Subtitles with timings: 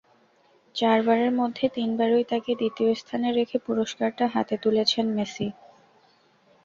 [0.75, 5.47] চারবারের মধ্যে তিনবারই তাঁকে দ্বিতীয় স্থানে রেখে পুরস্কারটা হাতে তুলেছেন মেসি।